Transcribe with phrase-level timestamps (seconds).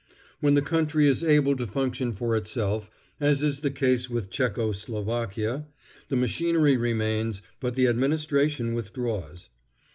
[0.39, 4.71] When the country is able to function for itself, as is the case with Czecho
[4.73, 5.67] Slovakia,
[6.09, 9.49] the machinery remains but the Administration withdraws.